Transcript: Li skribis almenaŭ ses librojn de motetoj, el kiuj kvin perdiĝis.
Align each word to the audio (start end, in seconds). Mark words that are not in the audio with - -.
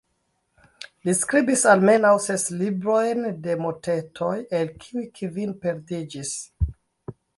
Li 1.09 1.13
skribis 1.17 1.65
almenaŭ 1.73 2.13
ses 2.23 2.45
librojn 2.61 3.21
de 3.43 3.57
motetoj, 3.67 4.33
el 4.61 4.73
kiuj 4.87 5.05
kvin 5.21 5.55
perdiĝis. 5.67 6.33